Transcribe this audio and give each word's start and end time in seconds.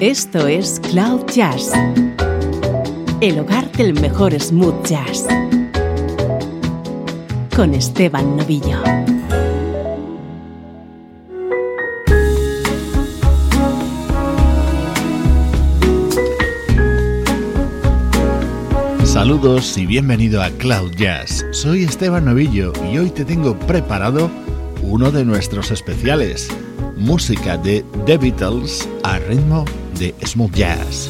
Esto 0.00 0.48
es 0.48 0.80
Cloud 0.80 1.26
Jazz, 1.26 1.72
el 3.20 3.38
hogar 3.38 3.70
del 3.72 3.92
mejor 4.00 4.32
smooth 4.40 4.82
jazz, 4.86 5.26
con 7.54 7.74
Esteban 7.74 8.38
Novillo. 8.38 8.82
Saludos 19.04 19.76
y 19.76 19.84
bienvenido 19.84 20.42
a 20.42 20.48
Cloud 20.48 20.92
Jazz. 20.96 21.44
Soy 21.50 21.84
Esteban 21.84 22.24
Novillo 22.24 22.72
y 22.90 22.96
hoy 22.96 23.10
te 23.10 23.26
tengo 23.26 23.54
preparado 23.58 24.30
uno 24.80 25.10
de 25.10 25.26
nuestros 25.26 25.70
especiales, 25.70 26.48
música 26.96 27.58
de 27.58 27.84
The 28.06 28.16
Beatles 28.16 28.88
a 29.02 29.18
ritmo 29.18 29.66
de 30.00 30.14
smooth 30.22 30.56
jazz. 30.56 31.08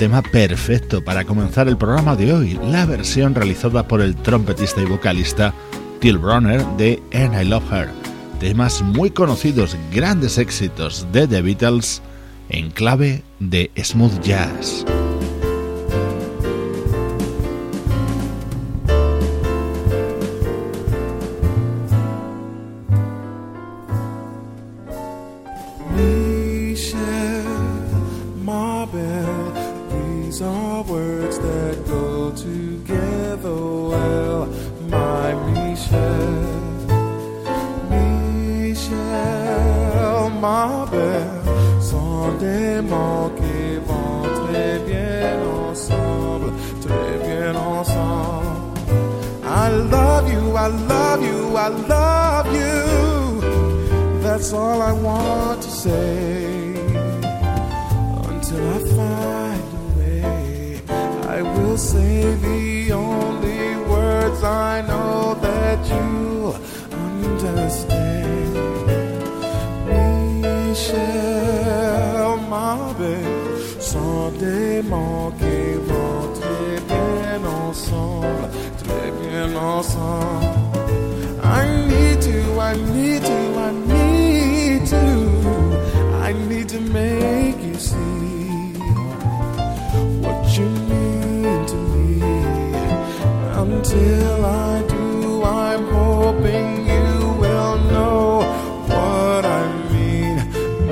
Tema 0.00 0.22
perfecto 0.22 1.04
para 1.04 1.26
comenzar 1.26 1.68
el 1.68 1.76
programa 1.76 2.16
de 2.16 2.32
hoy, 2.32 2.58
la 2.64 2.86
versión 2.86 3.34
realizada 3.34 3.86
por 3.86 4.00
el 4.00 4.16
trompetista 4.16 4.80
y 4.80 4.86
vocalista 4.86 5.52
Till 6.00 6.16
Bronner 6.16 6.64
de 6.78 7.02
And 7.12 7.38
I 7.38 7.44
Love 7.46 7.70
Her. 7.70 7.90
Temas 8.38 8.80
muy 8.80 9.10
conocidos, 9.10 9.76
grandes 9.92 10.38
éxitos 10.38 11.06
de 11.12 11.28
The 11.28 11.42
Beatles 11.42 12.00
en 12.48 12.70
clave 12.70 13.22
de 13.40 13.70
smooth 13.76 14.22
jazz. 14.22 14.86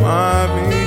my 0.01 0.78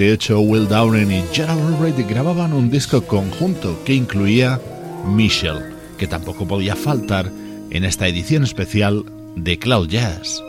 1998, 0.00 0.40
Will 0.40 0.66
Downing 0.66 1.12
y 1.12 1.24
Gerald 1.30 1.78
Reid 1.78 2.06
grababan 2.08 2.54
un 2.54 2.70
disco 2.70 3.02
conjunto 3.02 3.82
que 3.84 3.92
incluía 3.92 4.58
Michelle, 5.06 5.60
que 5.98 6.06
tampoco 6.06 6.48
podía 6.48 6.74
faltar 6.74 7.30
en 7.68 7.84
esta 7.84 8.08
edición 8.08 8.42
especial 8.44 9.04
de 9.36 9.58
Cloud 9.58 9.88
Jazz. 9.88 10.42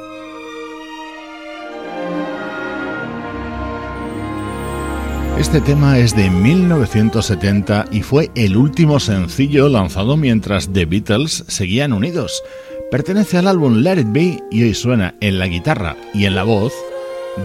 Este 5.38 5.60
tema 5.60 6.00
es 6.00 6.16
de 6.16 6.30
1970 6.30 7.88
y 7.92 8.04
fue 8.04 8.32
el 8.36 8.56
último 8.56 9.02
sencillo 9.02 9.68
lanzado 9.68 10.16
mientras 10.16 10.72
The 10.72 10.86
Beatles 10.86 11.44
seguían 11.50 11.92
unidos. 11.92 12.42
Pertenece 12.90 13.38
al 13.38 13.50
álbum 13.50 13.80
Let 13.80 14.00
It 14.00 14.08
Be 14.12 14.40
y 14.50 14.64
hoy 14.64 14.74
suena 14.74 15.16
en 15.20 15.40
la 15.40 15.48
guitarra 15.48 15.98
y 16.14 16.24
en 16.24 16.36
la 16.36 16.44
voz 16.44 16.72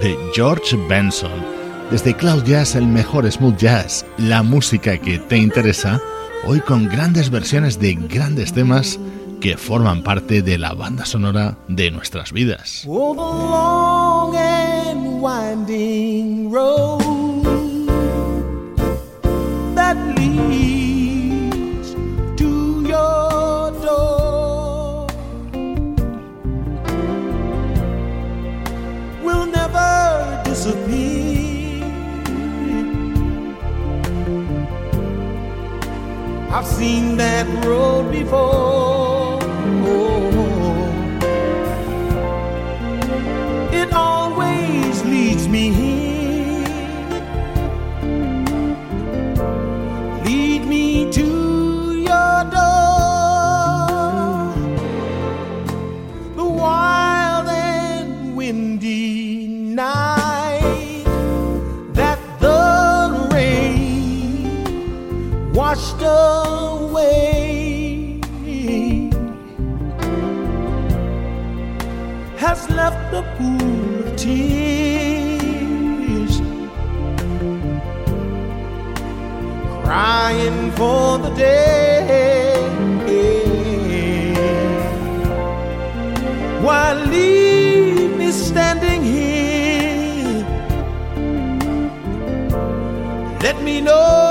de 0.01 0.17
George 0.35 0.77
Benson. 0.89 1.66
Desde 1.91 2.17
Cloud 2.17 2.43
Jazz, 2.43 2.75
el 2.75 2.89
mejor 2.89 3.31
smooth 3.31 3.57
jazz, 3.57 4.05
la 4.19 4.43
música 4.43 4.99
que 4.99 5.21
te 5.21 5.37
interesa, 5.37 6.01
hoy 6.45 6.59
con 6.59 6.89
grandes 6.89 7.31
versiones 7.31 7.79
de 7.79 7.95
grandes 7.95 8.53
temas 8.53 8.99
que 9.41 9.57
forman 9.57 10.03
parte 10.03 10.43
de 10.43 10.59
la 10.59 10.75
banda 10.75 11.05
sonora 11.05 11.57
de 11.69 11.93
nuestras 11.93 12.33
vidas. 12.33 12.85
I've 36.57 36.67
seen 36.67 37.19
that 37.19 37.67
road 37.67 38.11
before. 38.11 38.96
Up. 66.07 66.47
has 72.47 72.71
left 72.71 73.13
a 73.13 73.23
pool 73.37 74.07
of 74.07 74.17
tears, 74.17 74.41
crying 79.83 80.71
for 80.73 81.19
the 81.19 81.31
day. 81.35 81.75
While 86.67 87.01
leave 87.07 88.17
me 88.17 88.31
standing 88.33 89.03
here, 89.05 90.45
let 93.43 93.57
me 93.63 93.81
know. 93.81 94.26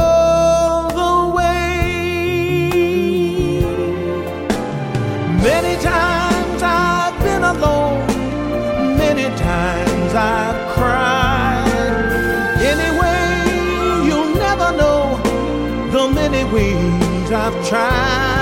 I've 17.47 17.69
tried, 17.69 18.34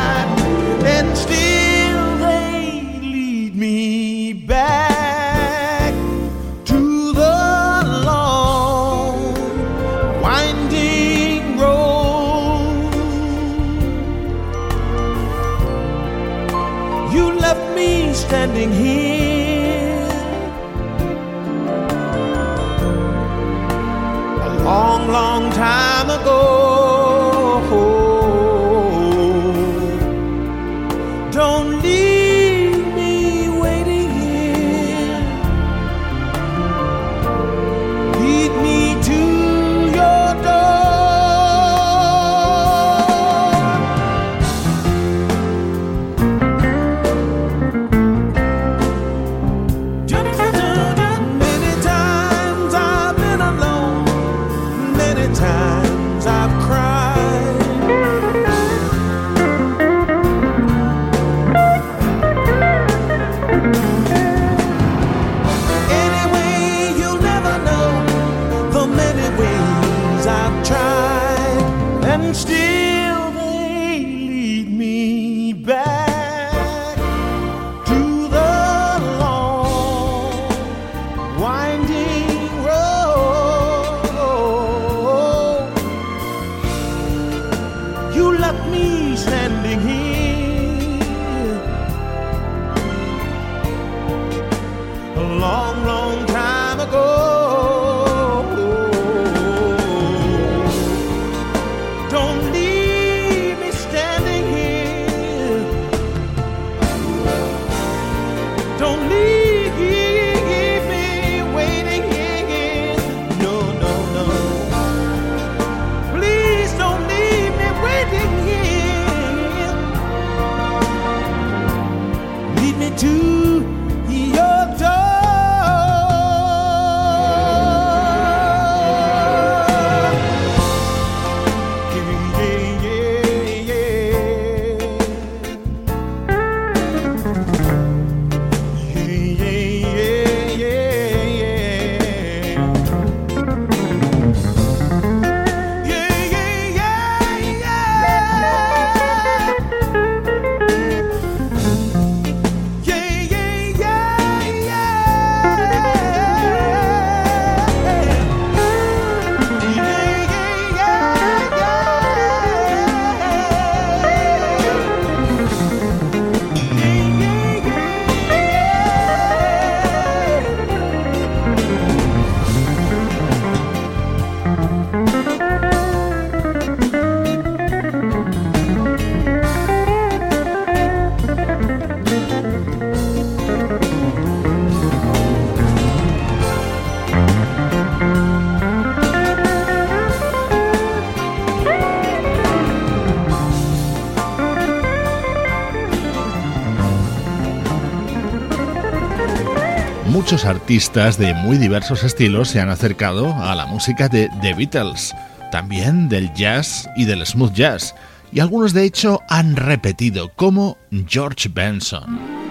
muchos 200.08 200.46
artistas 200.46 201.18
de 201.18 201.34
muy 201.34 201.58
diversos 201.58 202.04
estilos 202.04 202.50
se 202.50 202.60
han 202.60 202.70
acercado 202.70 203.34
a 203.34 203.56
la 203.56 203.66
música 203.66 204.10
de 204.10 204.30
The 204.42 204.54
Beatles, 204.54 205.14
también 205.52 206.10
del 206.10 206.34
jazz 206.34 206.90
y 206.96 207.06
del 207.06 207.26
smooth 207.26 207.54
jazz, 207.54 207.96
y 208.32 208.40
algunos 208.40 208.74
de 208.74 208.84
hecho 208.84 209.22
han 209.30 209.56
repetido, 209.56 210.30
como 210.36 210.78
George 211.08 211.50
Benson. 211.50 212.43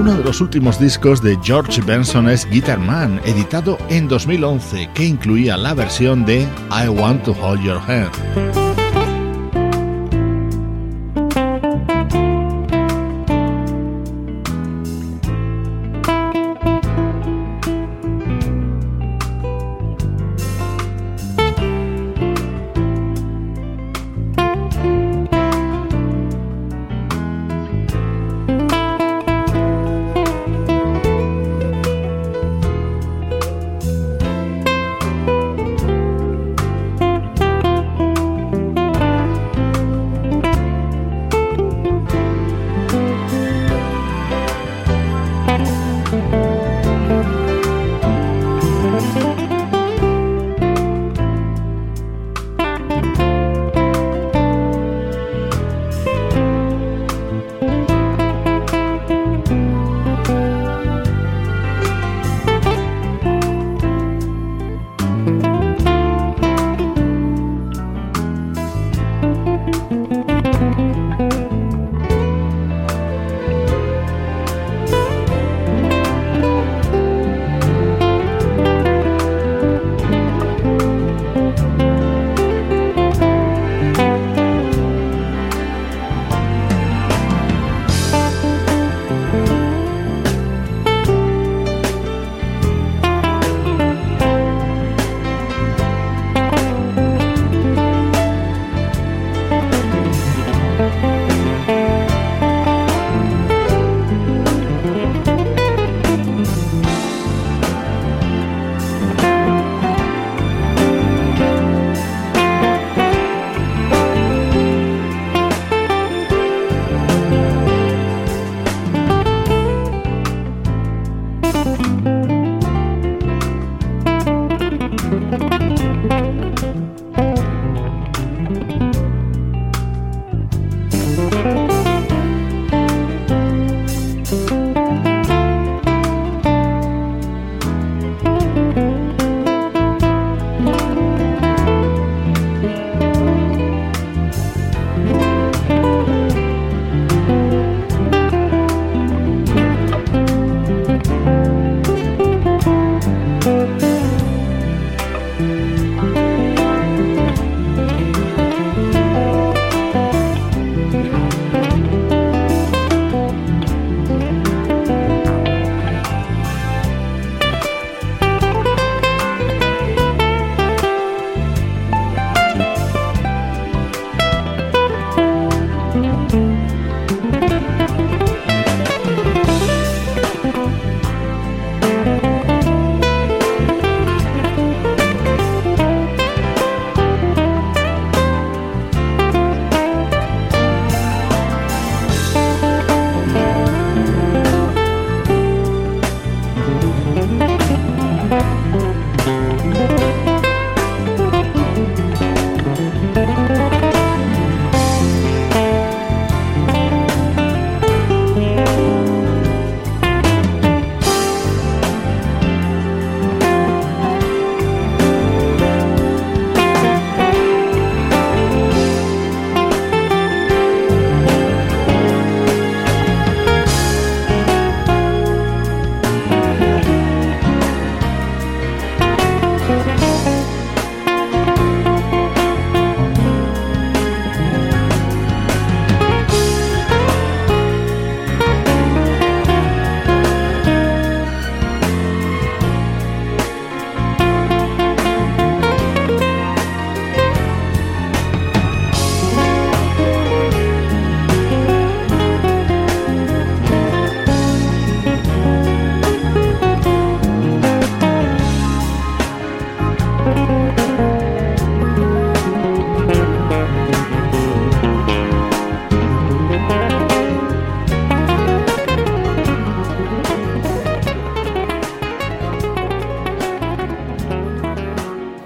Uno 0.00 0.14
de 0.14 0.24
los 0.24 0.40
últimos 0.40 0.80
discos 0.80 1.20
de 1.20 1.38
George 1.42 1.82
Benson 1.82 2.26
es 2.30 2.48
Guitar 2.48 2.78
Man, 2.78 3.20
editado 3.26 3.76
en 3.90 4.08
2011, 4.08 4.88
que 4.94 5.04
incluía 5.04 5.58
la 5.58 5.74
versión 5.74 6.24
de 6.24 6.48
I 6.70 6.88
Want 6.88 7.24
to 7.24 7.32
Hold 7.32 7.62
Your 7.62 7.78
Hand. 7.86 8.59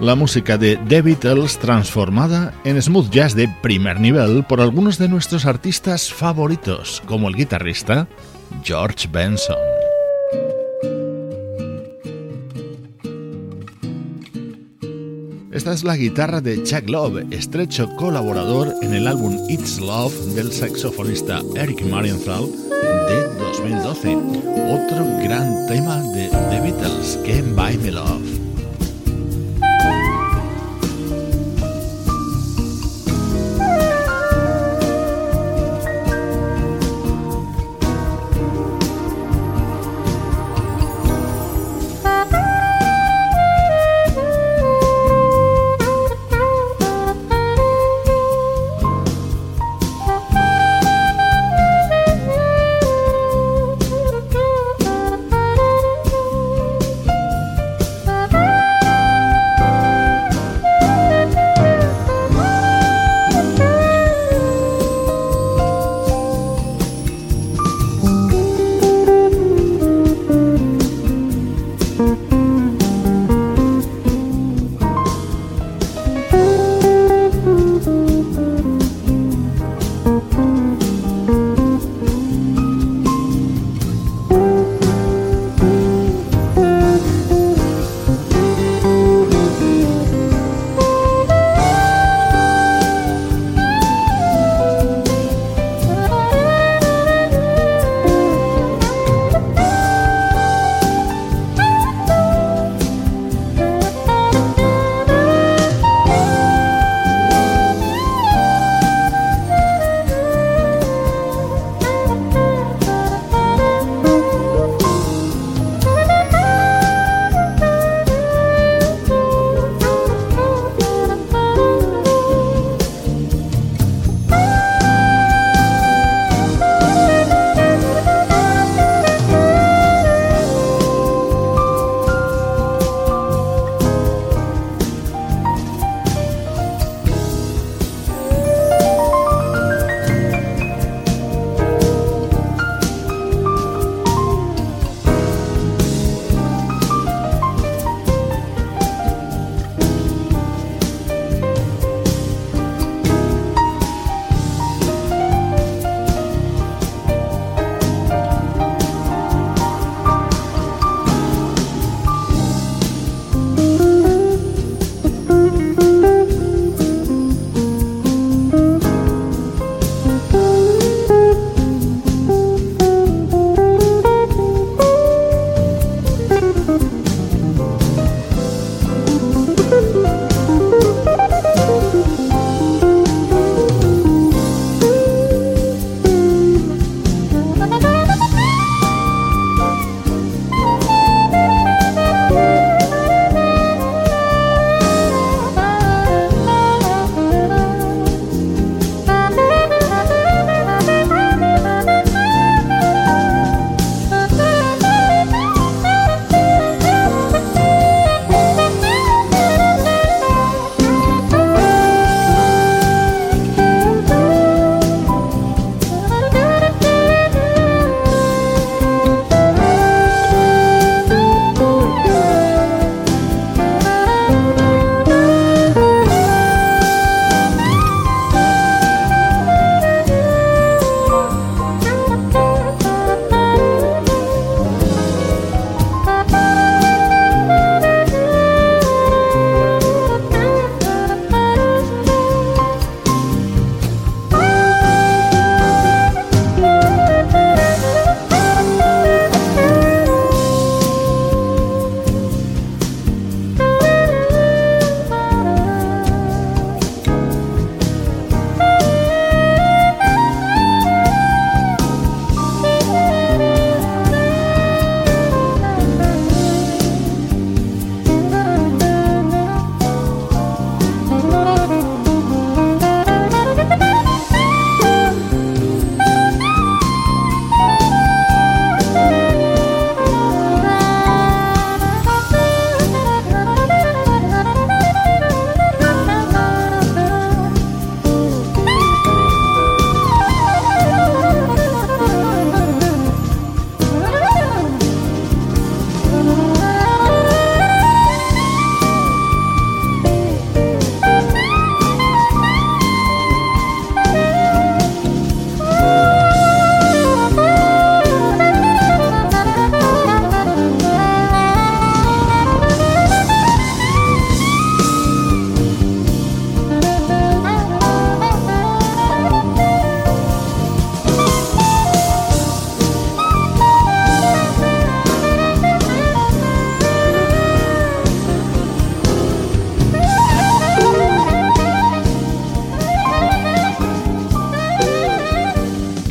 La 0.05 0.15
música 0.15 0.57
de 0.57 0.77
The 0.87 1.01
Beatles 1.01 1.57
transformada 1.57 2.53
en 2.63 2.79
smooth 2.79 3.09
jazz 3.09 3.33
de 3.35 3.49
primer 3.63 3.99
nivel 3.99 4.43
por 4.43 4.61
algunos 4.61 4.99
de 4.99 5.09
nuestros 5.09 5.45
artistas 5.45 6.13
favoritos, 6.13 7.01
como 7.07 7.27
el 7.27 7.35
guitarrista 7.35 8.07
George 8.63 9.07
Benson. 9.11 9.57
Esta 15.51 15.73
es 15.73 15.83
la 15.83 15.95
guitarra 15.95 16.39
de 16.39 16.61
Chuck 16.63 16.87
Love, 16.87 17.25
estrecho 17.31 17.89
colaborador 17.95 18.73
en 18.83 18.93
el 18.93 19.07
álbum 19.07 19.35
It's 19.49 19.79
Love 19.79 20.13
del 20.35 20.51
saxofonista 20.51 21.41
Eric 21.55 21.81
Marienthal 21.81 22.51
de 23.07 23.23
2012. 23.39 24.15
Otro 24.15 25.05
gran 25.23 25.65
tema 25.67 25.97
de 26.13 26.27
The 26.27 26.61
Beatles, 26.61 27.19
Can't 27.25 27.55
Buy 27.55 27.77
Me 27.77 27.91
Love. 27.91 28.24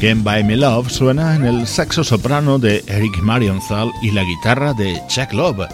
Can't 0.05 0.23
Buy 0.23 0.45
Me 0.45 0.55
Love 0.59 0.91
suena 0.91 1.35
en 1.35 1.47
el 1.47 1.67
saxo 1.67 2.05
soprano 2.05 2.59
de 2.59 2.85
Eric 2.89 3.23
Marienthal 3.23 3.91
y 4.03 4.11
la 4.11 4.23
guitarra 4.23 4.75
de 4.75 5.01
Chuck 5.09 5.33
Love. 5.33 5.67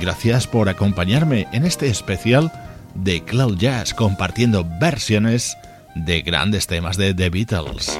Gracias 0.00 0.46
por 0.46 0.68
acompañarme 0.68 1.48
en 1.50 1.64
este 1.64 1.88
especial 1.88 2.52
de 2.94 3.24
Cloud 3.24 3.58
Jazz 3.58 3.92
compartiendo 3.92 4.64
versiones 4.80 5.56
de 5.96 6.22
grandes 6.22 6.68
temas 6.68 6.96
de 6.96 7.14
The 7.14 7.30
Beatles. 7.30 7.98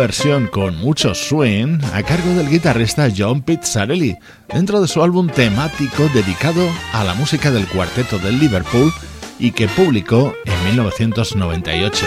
Versión 0.00 0.46
con 0.46 0.76
mucho 0.76 1.14
swing 1.14 1.78
a 1.92 2.02
cargo 2.02 2.32
del 2.32 2.48
guitarrista 2.48 3.08
John 3.14 3.42
Pizzarelli 3.42 4.16
dentro 4.48 4.80
de 4.80 4.88
su 4.88 5.02
álbum 5.02 5.28
temático 5.28 6.08
dedicado 6.14 6.66
a 6.94 7.04
la 7.04 7.12
música 7.12 7.50
del 7.50 7.68
cuarteto 7.68 8.18
del 8.18 8.38
Liverpool 8.38 8.90
y 9.38 9.52
que 9.52 9.68
publicó 9.68 10.34
en 10.46 10.64
1998. 10.64 12.06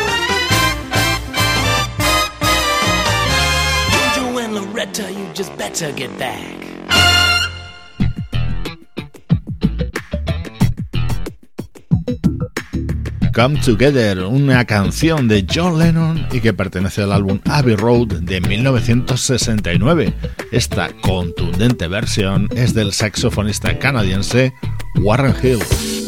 Come 13.34 13.60
Together, 13.60 14.19
una 14.19 14.63
canción 14.65 15.28
de 15.28 15.46
John 15.52 15.80
Lennon 15.80 16.28
y 16.32 16.39
que 16.39 16.54
pertenece 16.54 17.02
al 17.02 17.12
álbum 17.12 17.39
Abbey 17.46 17.76
Road 17.76 18.19
de 18.22 18.39
1969. 18.41 20.13
Esta 20.52 20.89
contundente 21.02 21.88
versión 21.88 22.48
es 22.56 22.76
del 22.76 22.93
saxofonista 22.93 23.80
canadiense 23.80 24.54
Warren 25.02 25.34
Hill. 25.41 26.03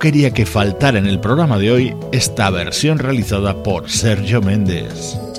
Quería 0.00 0.32
que 0.32 0.46
faltara 0.46 0.98
en 0.98 1.06
el 1.06 1.20
programa 1.20 1.58
de 1.58 1.70
hoy 1.70 1.96
esta 2.10 2.50
versión 2.50 2.98
realizada 2.98 3.62
por 3.62 3.88
Sergio 3.88 4.40
Méndez. 4.40 5.29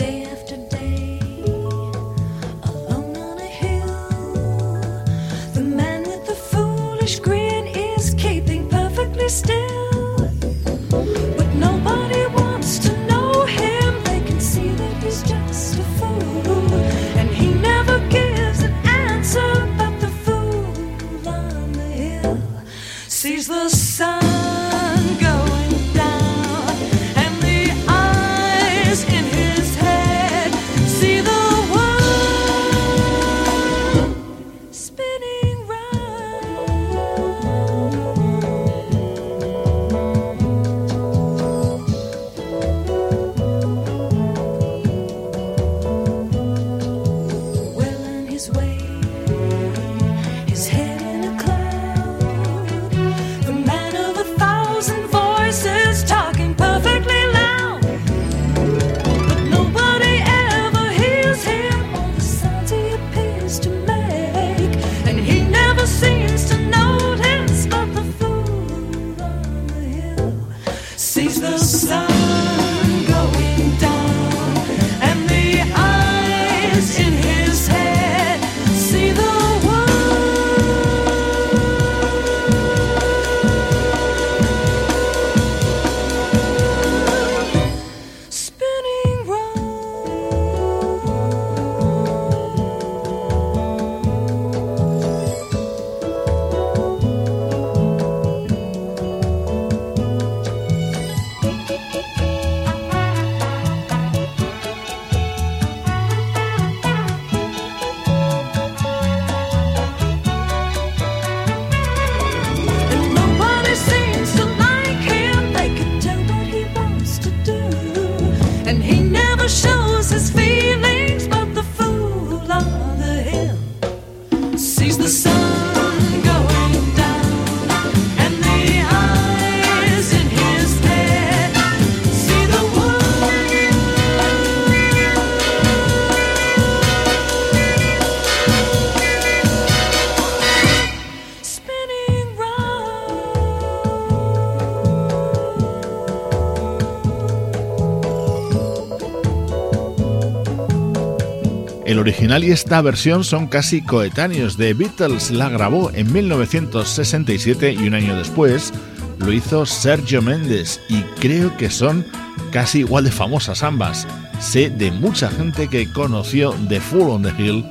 Original 151.99 152.43
y 152.43 152.51
esta 152.51 152.81
versión 152.81 153.23
son 153.23 153.47
casi 153.47 153.81
coetáneos. 153.81 154.57
The 154.57 154.73
Beatles 154.73 155.31
la 155.31 155.49
grabó 155.49 155.91
en 155.93 156.11
1967 156.11 157.73
y 157.73 157.87
un 157.87 157.93
año 157.93 158.15
después 158.17 158.73
lo 159.19 159.31
hizo 159.31 159.65
Sergio 159.65 160.21
Méndez 160.21 160.79
y 160.89 161.01
creo 161.19 161.55
que 161.57 161.69
son 161.69 162.05
casi 162.51 162.79
igual 162.79 163.03
de 163.03 163.11
famosas 163.11 163.63
ambas. 163.63 164.07
Sé 164.39 164.69
de 164.69 164.91
mucha 164.91 165.29
gente 165.29 165.67
que 165.67 165.91
conoció 165.91 166.55
The 166.67 166.79
Full 166.79 167.09
on 167.09 167.23
the 167.23 167.33
Hill 167.37 167.65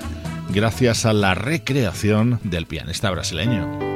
gracias 0.53 1.05
a 1.05 1.13
la 1.13 1.35
recreación 1.35 2.41
del 2.45 2.67
pianista 2.67 3.11
brasileño. 3.11 3.90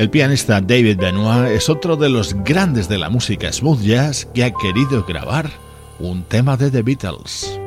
El 0.00 0.08
pianista 0.08 0.62
David 0.62 0.96
Benoit 0.96 1.50
es 1.50 1.68
otro 1.68 1.94
de 1.94 2.08
los 2.08 2.32
grandes 2.32 2.88
de 2.88 2.96
la 2.96 3.10
música 3.10 3.52
smooth 3.52 3.82
jazz 3.82 4.26
que 4.32 4.44
ha 4.44 4.50
querido 4.50 5.04
grabar 5.04 5.50
un 5.98 6.22
tema 6.22 6.56
de 6.56 6.70
The 6.70 6.80
Beatles. 6.80 7.59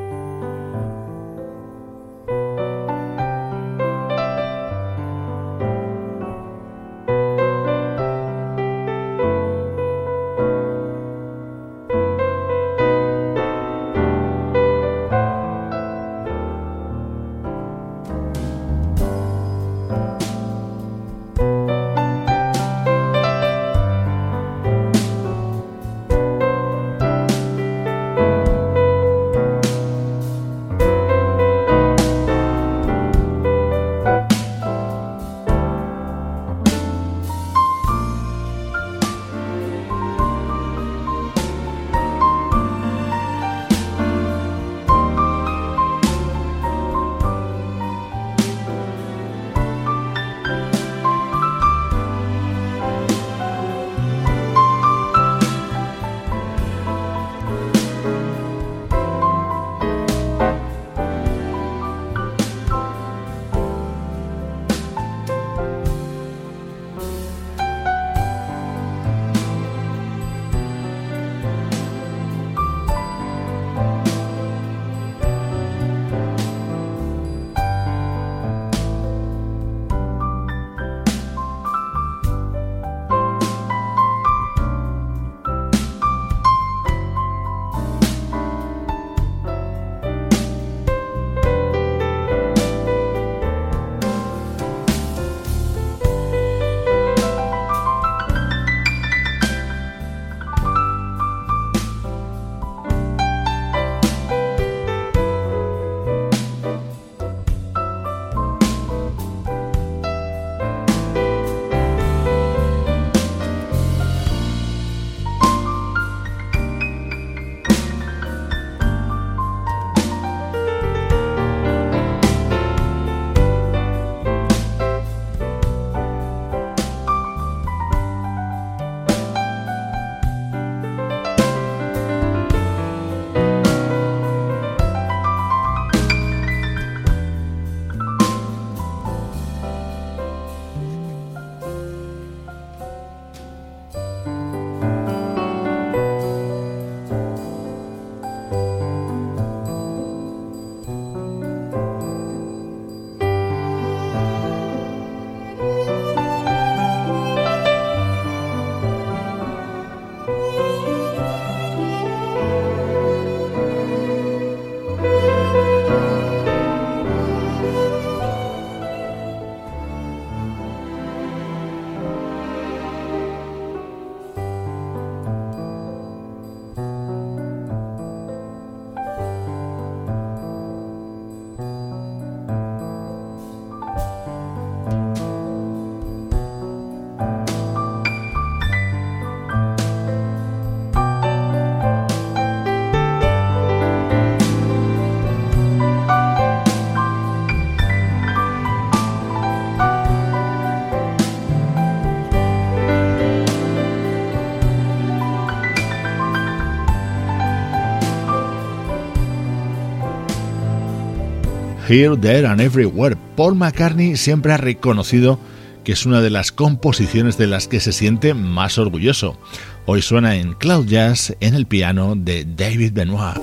Here, 211.86 212.16
There 212.16 212.46
and 212.46 212.60
Everywhere. 212.60 213.16
Paul 213.36 213.56
McCartney 213.56 214.16
siempre 214.16 214.52
ha 214.52 214.56
reconocido 214.56 215.38
que 215.84 215.92
es 215.92 216.06
una 216.06 216.22
de 216.22 216.30
las 216.30 216.50
composiciones 216.50 217.36
de 217.36 217.46
las 217.46 217.68
que 217.68 217.80
se 217.80 217.92
siente 217.92 218.32
más 218.32 218.78
orgulloso. 218.78 219.38
Hoy 219.84 220.00
suena 220.00 220.36
en 220.36 220.54
Cloud 220.54 220.86
Jazz 220.86 221.36
en 221.40 221.54
el 221.54 221.66
piano 221.66 222.14
de 222.16 222.46
David 222.46 222.92
Benoit. 222.94 223.36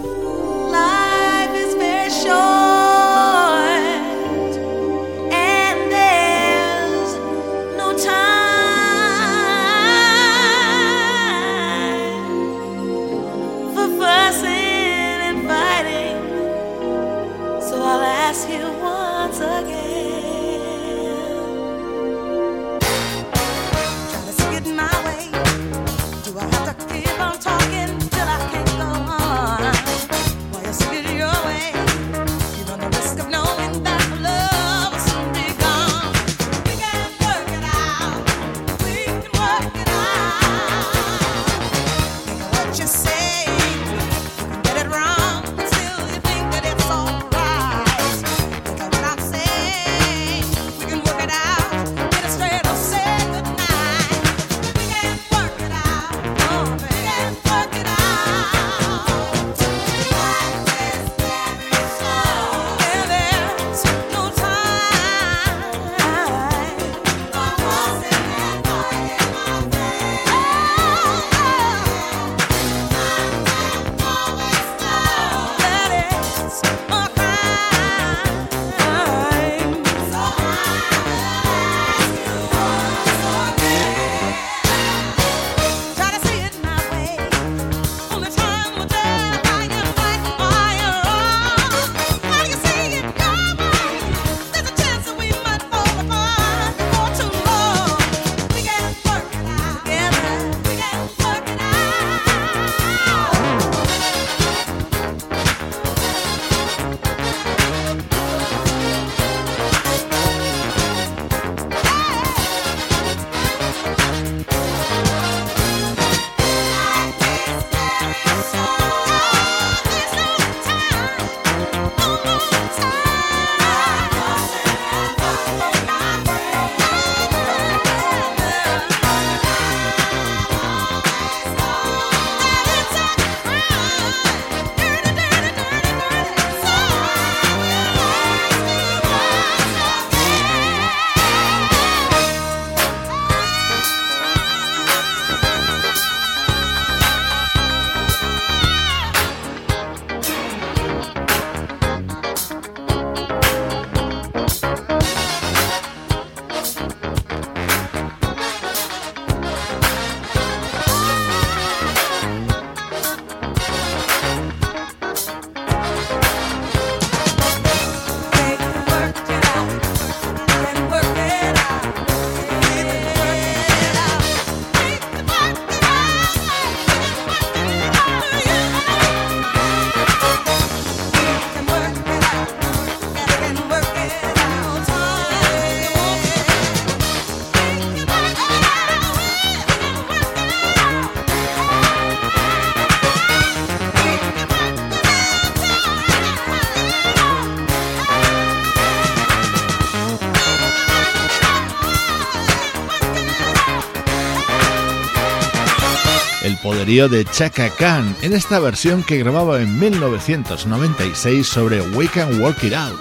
De 206.92 207.24
Chaka 207.24 207.70
Khan 207.70 208.18
en 208.22 208.34
esta 208.34 208.60
versión 208.60 209.02
que 209.02 209.18
grababa 209.18 209.62
en 209.62 209.80
1996 209.80 211.48
sobre 211.48 211.82
We 211.82 212.10
Can 212.10 212.42
Work 212.42 212.66
It 212.66 212.74
Out. 212.74 213.00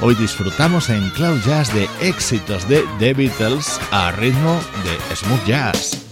Hoy 0.00 0.14
disfrutamos 0.14 0.88
en 0.88 1.10
Cloud 1.10 1.40
Jazz 1.44 1.74
de 1.74 1.88
éxitos 2.00 2.68
de 2.68 2.84
The 3.00 3.12
Beatles 3.12 3.80
a 3.90 4.12
ritmo 4.12 4.60
de 4.84 5.16
smooth 5.16 5.44
jazz. 5.46 6.03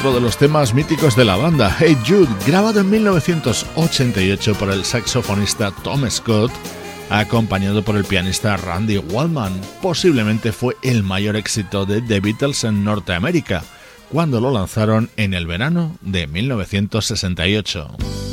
Otro 0.00 0.14
de 0.14 0.20
los 0.22 0.38
temas 0.38 0.72
míticos 0.72 1.14
de 1.14 1.26
la 1.26 1.36
banda, 1.36 1.76
Hey 1.78 1.94
Jude, 2.06 2.26
grabado 2.46 2.80
en 2.80 2.88
1988 2.88 4.54
por 4.54 4.70
el 4.70 4.82
saxofonista 4.82 5.72
Tom 5.82 6.08
Scott, 6.08 6.50
acompañado 7.10 7.82
por 7.82 7.96
el 7.96 8.06
pianista 8.06 8.56
Randy 8.56 8.96
Waldman. 8.96 9.60
Posiblemente 9.82 10.52
fue 10.52 10.74
el 10.82 11.02
mayor 11.02 11.36
éxito 11.36 11.84
de 11.84 12.00
The 12.00 12.20
Beatles 12.20 12.64
en 12.64 12.82
Norteamérica, 12.82 13.62
cuando 14.10 14.40
lo 14.40 14.50
lanzaron 14.50 15.10
en 15.18 15.34
el 15.34 15.46
verano 15.46 15.98
de 16.00 16.26
1968. 16.26 18.29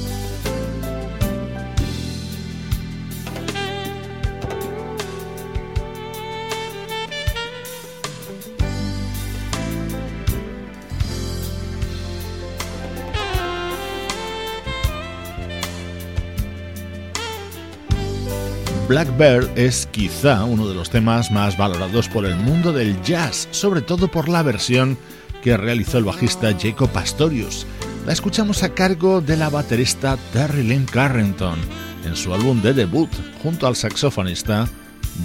Blackbird 18.87 19.49
es 19.57 19.85
quizá 19.87 20.45
uno 20.45 20.65
de 20.69 20.73
los 20.73 20.89
temas 20.89 21.29
más 21.29 21.57
valorados 21.57 22.07
por 22.07 22.25
el 22.25 22.37
mundo 22.37 22.71
del 22.71 23.01
jazz, 23.01 23.49
sobre 23.51 23.81
todo 23.81 24.07
por 24.07 24.29
la 24.29 24.43
versión 24.43 24.97
que 25.43 25.57
realizó 25.57 25.97
el 25.97 26.05
bajista 26.05 26.55
Jacob 26.57 26.89
Pastorius. 26.91 27.67
La 28.05 28.13
escuchamos 28.13 28.63
a 28.63 28.73
cargo 28.73 29.19
de 29.19 29.35
la 29.35 29.49
baterista 29.49 30.17
Terry 30.31 30.63
Lynn 30.63 30.85
Carrington 30.85 31.59
en 32.05 32.15
su 32.15 32.33
álbum 32.33 32.61
de 32.61 32.73
debut 32.73 33.09
junto 33.43 33.67
al 33.67 33.75
saxofonista 33.75 34.69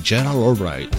Gerald 0.02 0.42
Albright. 0.42 0.92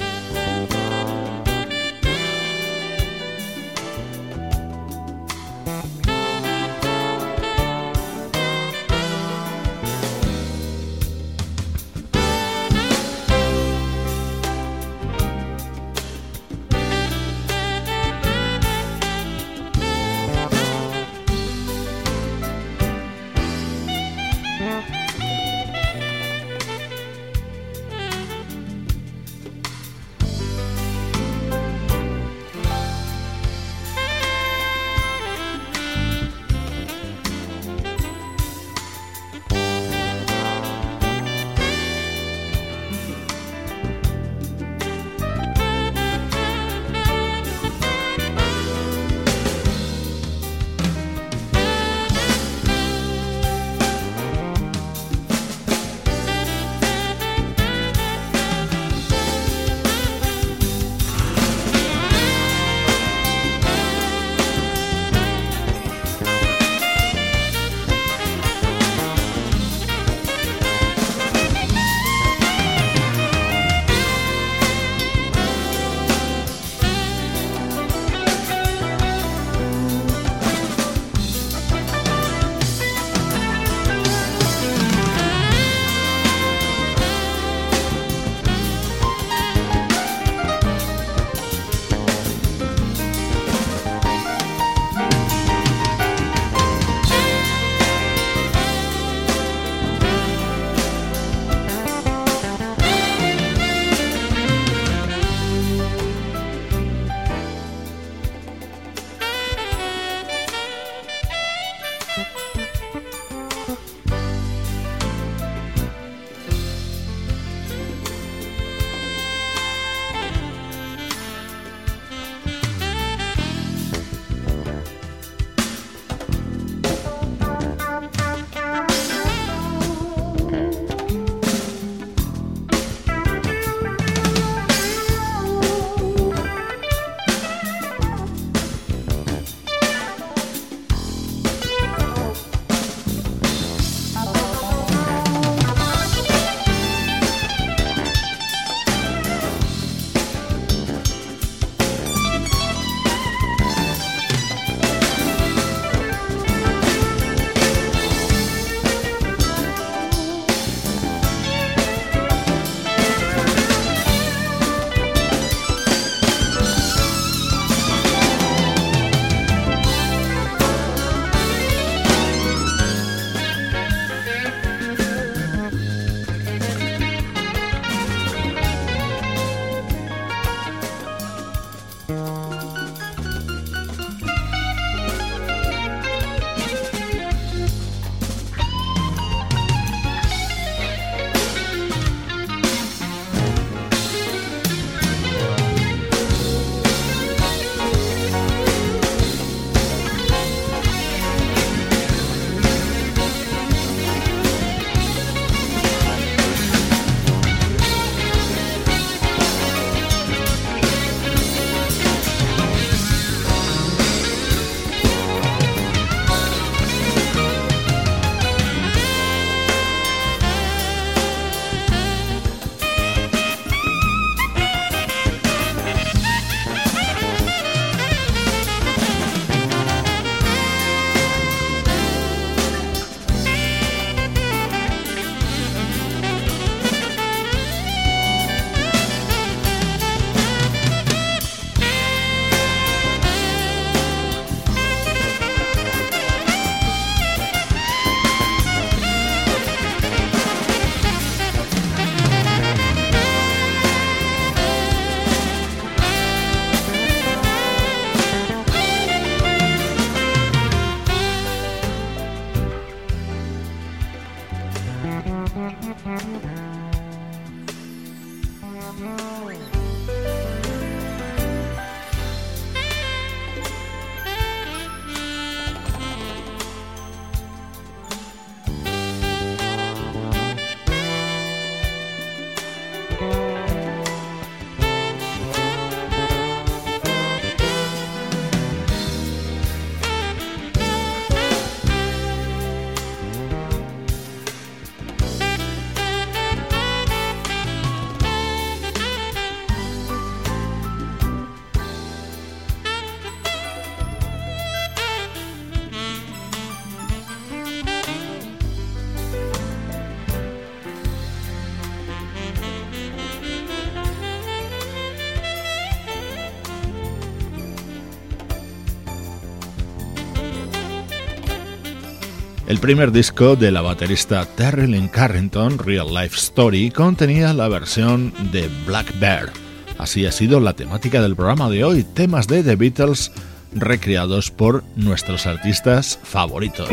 El 322.74 322.80
primer 322.80 323.12
disco 323.12 323.56
de 323.56 323.70
la 323.70 323.82
baterista 323.82 324.48
Terry 324.48 324.88
Lynn 324.88 325.08
Carrington, 325.08 325.78
Real 325.78 326.12
Life 326.12 326.36
Story, 326.38 326.90
contenía 326.90 327.54
la 327.54 327.68
versión 327.68 328.34
de 328.52 328.68
Black 328.88 329.20
Bear. 329.20 329.52
Así 330.00 330.26
ha 330.26 330.32
sido 330.32 330.60
la 330.60 330.74
temática 330.74 331.22
del 331.22 331.36
programa 331.36 331.70
de 331.70 331.84
hoy, 331.84 332.04
temas 332.04 332.48
de 332.48 332.64
The 332.64 332.76
Beatles 332.76 333.32
recreados 333.76 334.50
por 334.50 334.84
nuestros 334.96 335.46
artistas 335.46 336.20
favoritos. 336.24 336.90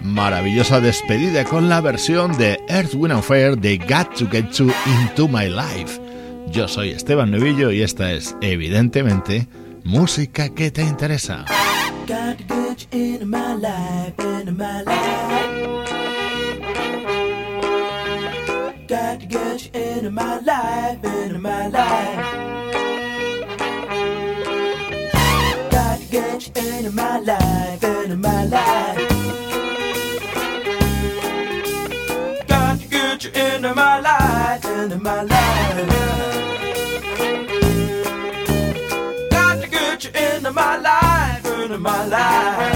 Maravillosa 0.00 0.80
despedida 0.80 1.44
con 1.44 1.68
la 1.68 1.82
versión 1.82 2.38
de 2.38 2.58
Earth, 2.70 2.94
Wind 2.94 3.12
and 3.12 3.22
Fire 3.22 3.54
de 3.54 3.76
Got 3.76 4.14
to 4.16 4.26
Get 4.30 4.50
You 4.52 4.72
Into 5.02 5.28
My 5.28 5.50
Life. 5.50 6.00
Yo 6.50 6.68
soy 6.68 6.92
Esteban 6.92 7.32
Novillo 7.32 7.70
y 7.70 7.82
esta 7.82 8.12
es, 8.12 8.34
evidentemente, 8.40 9.46
música 9.86 10.48
que 10.48 10.70
te 10.70 10.82
interesa. 10.82 11.44
Got 12.06 12.38
to 12.38 12.44
get 12.44 12.92
you 12.92 13.00
into 13.00 13.26
my 13.26 13.54
my 41.86 42.04
life. 42.06 42.75